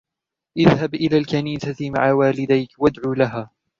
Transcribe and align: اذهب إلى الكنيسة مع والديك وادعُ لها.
اذهب 0.57 0.93
إلى 0.95 1.17
الكنيسة 1.17 1.89
مع 1.89 2.11
والديك 2.13 2.69
وادعُ 2.77 3.11
لها. 3.13 3.49